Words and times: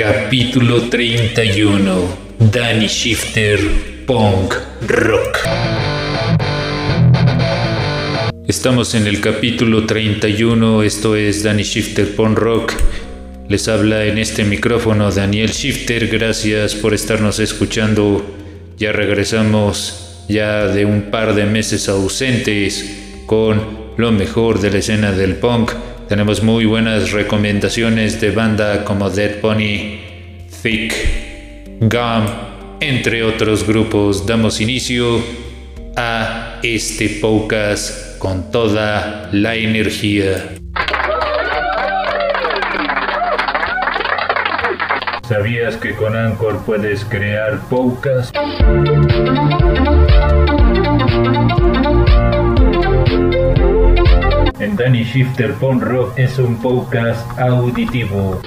Capítulo 0.00 0.88
31. 0.88 2.16
Danny 2.50 2.86
Shifter 2.86 3.60
Punk 4.06 4.54
Rock. 4.88 5.36
Estamos 8.48 8.94
en 8.94 9.06
el 9.06 9.20
capítulo 9.20 9.84
31, 9.84 10.84
esto 10.84 11.16
es 11.16 11.42
Danny 11.42 11.64
Shifter 11.64 12.16
Punk 12.16 12.38
Rock. 12.38 12.72
Les 13.50 13.68
habla 13.68 14.06
en 14.06 14.16
este 14.16 14.42
micrófono 14.44 15.12
Daniel 15.12 15.50
Shifter, 15.50 16.08
gracias 16.08 16.74
por 16.74 16.94
estarnos 16.94 17.38
escuchando. 17.38 18.24
Ya 18.78 18.92
regresamos 18.92 20.24
ya 20.30 20.66
de 20.68 20.86
un 20.86 21.10
par 21.10 21.34
de 21.34 21.44
meses 21.44 21.90
ausentes 21.90 23.22
con 23.26 23.90
lo 23.98 24.12
mejor 24.12 24.62
de 24.62 24.70
la 24.70 24.78
escena 24.78 25.12
del 25.12 25.36
punk. 25.36 25.72
Tenemos 26.10 26.42
muy 26.42 26.64
buenas 26.64 27.12
recomendaciones 27.12 28.20
de 28.20 28.32
banda 28.32 28.84
como 28.84 29.08
Dead 29.10 29.36
Pony, 29.36 30.00
Thick, 30.60 30.92
Gum, 31.82 32.26
entre 32.80 33.22
otros 33.22 33.64
grupos. 33.64 34.26
Damos 34.26 34.60
inicio 34.60 35.20
a 35.96 36.58
este 36.64 37.10
podcast 37.20 38.18
con 38.18 38.50
toda 38.50 39.28
la 39.30 39.54
energía. 39.54 40.56
¿Sabías 45.28 45.76
que 45.76 45.94
con 45.94 46.16
Anchor 46.16 46.64
puedes 46.66 47.04
crear 47.04 47.60
podcast? 47.68 48.34
En 54.60 54.76
Danny 54.76 55.04
Shifter 55.04 55.54
Pon 55.54 55.80
Rock 55.80 56.18
es 56.18 56.38
un 56.38 56.56
podcast 56.56 57.26
auditivo. 57.38 58.38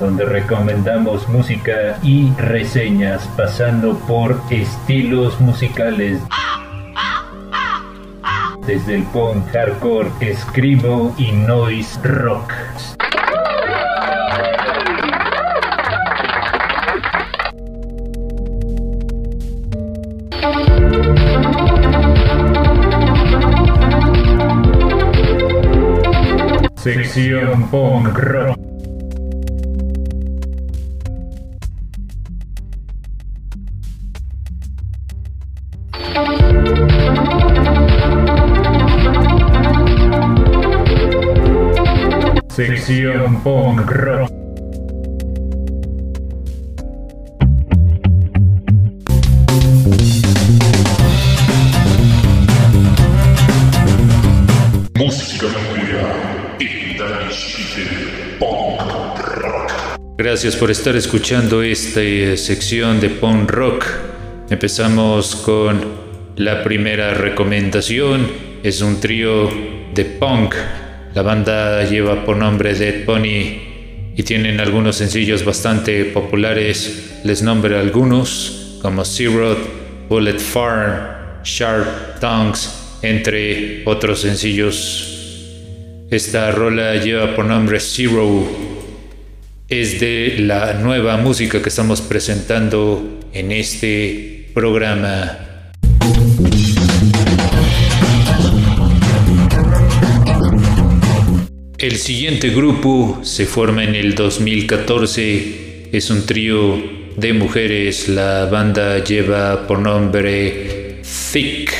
donde 0.00 0.24
recomendamos 0.26 1.26
música 1.28 1.98
y 2.02 2.30
reseñas 2.36 3.26
pasando 3.36 3.98
por 4.00 4.38
estilos 4.50 5.40
musicales 5.40 6.20
desde 8.66 8.96
el 8.96 9.02
punk 9.04 9.46
hardcore, 9.52 10.10
escribo 10.20 11.14
y 11.18 11.32
noise 11.32 11.98
rock. 12.02 12.52
Sección 26.84 27.66
punk 27.70 28.08
rock. 28.08 28.58
Sección 42.50 43.40
punk 43.42 43.80
rock. 43.90 44.43
Gracias 60.16 60.54
por 60.54 60.70
estar 60.70 60.94
escuchando 60.94 61.60
esta 61.64 62.00
eh, 62.00 62.36
sección 62.36 63.00
de 63.00 63.10
punk 63.10 63.50
rock. 63.50 63.84
Empezamos 64.48 65.34
con 65.34 65.80
la 66.36 66.62
primera 66.62 67.14
recomendación. 67.14 68.28
Es 68.62 68.80
un 68.80 69.00
trío 69.00 69.50
de 69.92 70.04
punk. 70.04 70.54
La 71.14 71.22
banda 71.22 71.82
lleva 71.82 72.24
por 72.24 72.36
nombre 72.36 72.74
Dead 72.74 73.04
Pony 73.04 74.14
y 74.14 74.22
tienen 74.22 74.60
algunos 74.60 74.94
sencillos 74.94 75.44
bastante 75.44 76.04
populares. 76.04 77.20
Les 77.24 77.42
nombro 77.42 77.76
algunos 77.76 78.78
como 78.80 79.04
Zero, 79.04 79.56
Bullet 80.08 80.38
Farm, 80.38 81.42
Sharp 81.42 82.20
Tongues, 82.20 82.72
entre 83.02 83.82
otros 83.84 84.20
sencillos. 84.20 85.10
Esta 86.08 86.52
rola 86.52 86.94
lleva 87.02 87.34
por 87.34 87.46
nombre 87.46 87.80
Zero. 87.80 88.73
Es 89.66 89.98
de 89.98 90.36
la 90.40 90.74
nueva 90.74 91.16
música 91.16 91.62
que 91.62 91.70
estamos 91.70 92.02
presentando 92.02 93.20
en 93.32 93.50
este 93.50 94.50
programa. 94.52 95.38
El 101.78 101.96
siguiente 101.96 102.50
grupo 102.50 103.20
se 103.22 103.46
forma 103.46 103.84
en 103.84 103.94
el 103.94 104.14
2014. 104.14 105.88
Es 105.92 106.10
un 106.10 106.26
trío 106.26 106.82
de 107.16 107.32
mujeres. 107.32 108.10
La 108.10 108.44
banda 108.44 109.02
lleva 109.02 109.66
por 109.66 109.78
nombre 109.78 111.00
Thick 111.32 111.72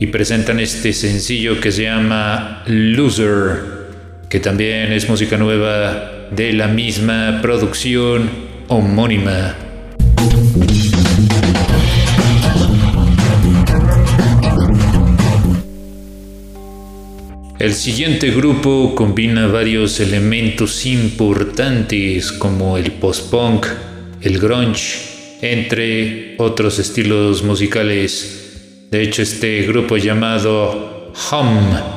y 0.00 0.06
presentan 0.08 0.58
este 0.58 0.92
sencillo 0.92 1.60
que 1.60 1.70
se 1.70 1.84
llama 1.84 2.64
Loser, 2.66 3.86
que 4.28 4.40
también 4.40 4.90
es 4.90 5.08
música 5.08 5.36
nueva 5.36 6.15
de 6.30 6.52
la 6.52 6.68
misma 6.68 7.40
producción 7.42 8.30
homónima. 8.68 9.56
El 17.58 17.72
siguiente 17.72 18.30
grupo 18.32 18.94
combina 18.94 19.46
varios 19.46 19.98
elementos 20.00 20.84
importantes 20.84 22.30
como 22.30 22.76
el 22.76 22.92
post-punk, 22.92 23.66
el 24.20 24.38
grunge, 24.38 25.38
entre 25.40 26.34
otros 26.38 26.78
estilos 26.78 27.42
musicales. 27.42 28.86
De 28.90 29.02
hecho, 29.02 29.22
este 29.22 29.62
grupo 29.62 29.96
llamado 29.96 31.12
Hum 31.32 31.95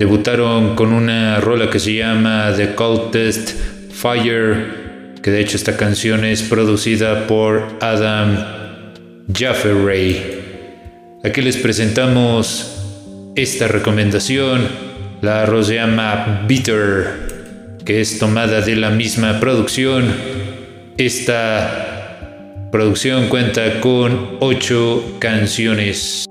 debutaron 0.00 0.76
con 0.76 0.94
una 0.94 1.40
rola 1.40 1.68
que 1.68 1.78
se 1.78 1.94
llama 1.94 2.54
The 2.56 2.74
Coldest 2.74 3.50
Fire, 3.92 5.12
que 5.22 5.30
de 5.30 5.40
hecho 5.42 5.58
esta 5.58 5.76
canción 5.76 6.24
es 6.24 6.42
producida 6.42 7.26
por 7.26 7.76
Adam 7.82 8.38
Jafferay. 9.30 10.40
Aquí 11.22 11.42
les 11.42 11.58
presentamos 11.58 12.78
esta 13.36 13.68
recomendación. 13.68 14.66
La 15.20 15.42
arroz 15.42 15.66
se 15.66 15.74
llama 15.74 16.46
Bitter, 16.48 17.78
que 17.84 18.00
es 18.00 18.18
tomada 18.18 18.62
de 18.62 18.76
la 18.76 18.88
misma 18.88 19.38
producción. 19.38 20.14
Esta 20.96 22.68
producción 22.72 23.28
cuenta 23.28 23.80
con 23.80 24.38
ocho 24.40 25.18
canciones. 25.18 26.29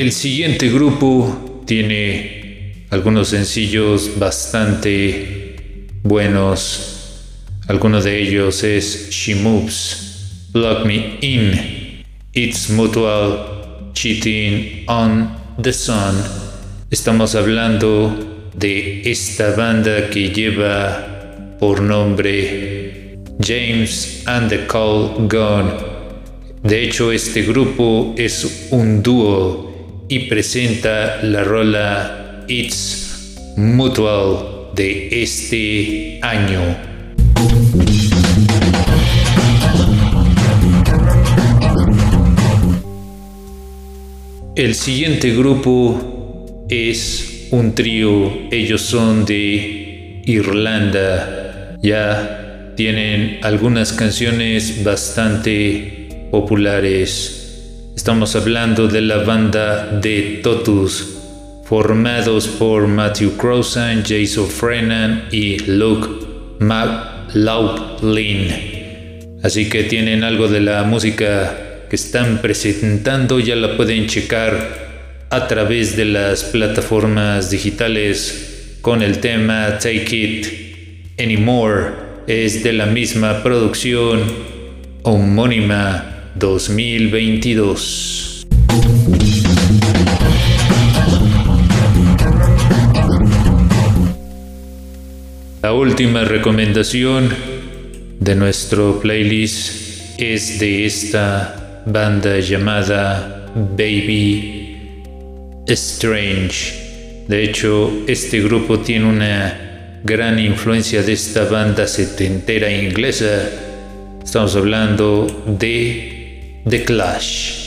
El 0.00 0.12
siguiente 0.12 0.70
grupo 0.70 1.62
tiene 1.66 2.86
algunos 2.88 3.28
sencillos 3.28 4.18
bastante 4.18 5.88
buenos. 6.02 7.26
Algunos 7.68 8.04
de 8.04 8.18
ellos 8.18 8.64
es 8.64 9.10
She 9.10 9.34
Moves, 9.34 10.48
Lock 10.54 10.86
Me 10.86 11.18
In, 11.20 12.02
It's 12.32 12.70
Mutual, 12.70 13.90
Cheating 13.92 14.84
on 14.86 15.36
the 15.60 15.70
Sun. 15.70 16.14
Estamos 16.90 17.34
hablando 17.34 18.48
de 18.54 19.02
esta 19.04 19.54
banda 19.54 20.08
que 20.08 20.30
lleva 20.30 21.58
por 21.60 21.82
nombre 21.82 23.18
James 23.38 24.22
and 24.24 24.48
the 24.48 24.66
Cold 24.66 25.30
Gun. 25.30 25.72
De 26.62 26.84
hecho, 26.84 27.12
este 27.12 27.42
grupo 27.42 28.14
es 28.16 28.68
un 28.70 29.02
dúo 29.02 29.69
y 30.10 30.18
presenta 30.28 31.22
la 31.22 31.44
rola 31.44 32.44
It's 32.48 33.36
Mutual 33.56 34.70
de 34.74 35.22
este 35.22 36.18
año. 36.20 36.60
El 44.56 44.74
siguiente 44.74 45.32
grupo 45.32 46.66
es 46.68 47.46
un 47.52 47.76
trío, 47.76 48.32
ellos 48.50 48.80
son 48.80 49.24
de 49.24 50.22
Irlanda, 50.26 51.76
ya 51.80 52.72
tienen 52.76 53.38
algunas 53.42 53.92
canciones 53.92 54.82
bastante 54.82 56.08
populares. 56.32 57.39
Estamos 58.00 58.34
hablando 58.34 58.88
de 58.88 59.02
la 59.02 59.18
banda 59.18 60.00
de 60.00 60.40
Totus, 60.42 61.18
formados 61.64 62.48
por 62.48 62.88
Matthew 62.88 63.36
Crowsan, 63.36 64.02
Jason 64.02 64.48
Frenan 64.48 65.28
y 65.30 65.58
Luke 65.66 66.08
McLaughlin. 66.60 68.54
Así 69.42 69.68
que 69.68 69.82
tienen 69.84 70.24
algo 70.24 70.48
de 70.48 70.62
la 70.62 70.82
música 70.84 71.84
que 71.90 71.96
están 71.96 72.38
presentando, 72.40 73.38
ya 73.38 73.54
la 73.54 73.76
pueden 73.76 74.06
checar 74.06 75.26
a 75.28 75.46
través 75.46 75.94
de 75.94 76.06
las 76.06 76.44
plataformas 76.44 77.50
digitales 77.50 78.78
con 78.80 79.02
el 79.02 79.18
tema 79.18 79.76
Take 79.78 80.16
It 80.16 80.46
Anymore. 81.20 81.90
Es 82.26 82.64
de 82.64 82.72
la 82.72 82.86
misma 82.86 83.42
producción 83.42 84.22
homónima 85.02 86.19
2022. 86.34 88.46
La 95.62 95.72
última 95.72 96.24
recomendación 96.24 97.28
de 98.18 98.34
nuestro 98.34 98.98
playlist 99.00 100.18
es 100.18 100.58
de 100.58 100.86
esta 100.86 101.82
banda 101.86 102.40
llamada 102.40 103.46
Baby 103.54 105.02
Strange. 105.66 107.24
De 107.28 107.44
hecho, 107.44 107.92
este 108.06 108.40
grupo 108.40 108.80
tiene 108.80 109.06
una 109.06 110.00
gran 110.02 110.38
influencia 110.38 111.02
de 111.02 111.12
esta 111.12 111.44
banda 111.44 111.86
setentera 111.86 112.72
inglesa. 112.72 113.50
Estamos 114.24 114.56
hablando 114.56 115.26
de 115.46 116.19
The 116.68 116.84
Clash. 116.84 117.60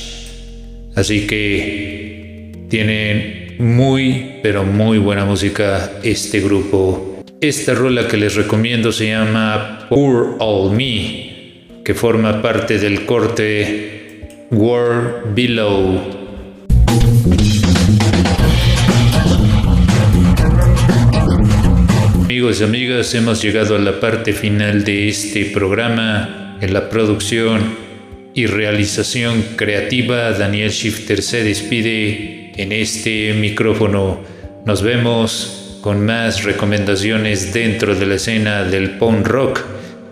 Así 0.95 1.25
que 1.25 2.51
tienen 2.69 3.55
muy, 3.57 4.39
pero 4.43 4.63
muy 4.63 4.99
buena 4.99 5.25
música 5.25 5.93
este 6.03 6.39
grupo. 6.41 7.23
Esta 7.41 7.73
rola 7.73 8.07
que 8.07 8.17
les 8.17 8.35
recomiendo 8.35 8.91
se 8.91 9.07
llama 9.07 9.87
Poor 9.89 10.37
All 10.39 10.75
Me, 10.75 11.81
que 11.83 11.93
forma 11.93 12.41
parte 12.41 12.77
del 12.77 13.05
corte 13.05 14.47
War 14.51 15.23
Below. 15.33 16.21
Amigos 22.23 22.61
y 22.61 22.63
amigas, 22.63 23.13
hemos 23.15 23.41
llegado 23.41 23.75
a 23.75 23.79
la 23.79 23.99
parte 23.99 24.33
final 24.33 24.83
de 24.83 25.09
este 25.09 25.45
programa 25.45 26.57
en 26.61 26.73
la 26.73 26.89
producción 26.89 27.82
y 28.33 28.47
realización 28.47 29.43
creativa, 29.55 30.31
Daniel 30.31 30.71
Shifter 30.71 31.21
se 31.21 31.43
despide 31.43 32.51
en 32.55 32.71
este 32.71 33.33
micrófono. 33.33 34.21
Nos 34.65 34.81
vemos 34.81 35.79
con 35.81 36.05
más 36.05 36.43
recomendaciones 36.43 37.53
dentro 37.53 37.95
de 37.95 38.05
la 38.05 38.15
escena 38.15 38.63
del 38.63 38.91
punk 38.91 39.27
rock. 39.27 39.61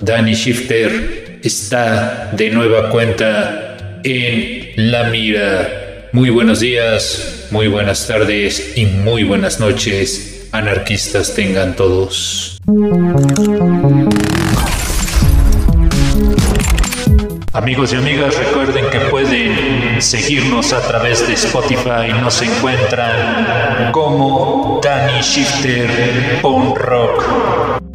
Danny 0.01 0.33
Shifter 0.33 1.39
está 1.43 2.31
de 2.35 2.49
nueva 2.49 2.89
cuenta 2.89 3.99
en 4.03 4.91
la 4.91 5.09
mira. 5.09 6.09
Muy 6.11 6.29
buenos 6.29 6.59
días, 6.59 7.47
muy 7.51 7.67
buenas 7.67 8.07
tardes 8.07 8.73
y 8.75 8.85
muy 8.85 9.23
buenas 9.23 9.59
noches, 9.59 10.49
anarquistas 10.51 11.33
tengan 11.33 11.75
todos. 11.75 12.59
Amigos 17.61 17.93
y 17.93 17.95
amigas, 17.95 18.35
recuerden 18.39 18.89
que 18.89 18.99
pueden 19.11 20.01
seguirnos 20.01 20.73
a 20.73 20.81
través 20.81 21.27
de 21.27 21.33
Spotify. 21.33 22.11
Nos 22.19 22.41
encuentran 22.41 23.91
como 23.91 24.81
Danny 24.83 25.21
Shifter 25.21 26.39
Punk 26.41 26.75
Rock. 26.79 27.90